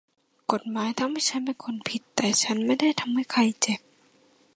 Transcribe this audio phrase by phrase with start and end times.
[0.51, 3.79] กฎหมายทำให้ฉันเป็นคนผิดแต่ฉันไม่ได้ทำให้ใครเจ็บ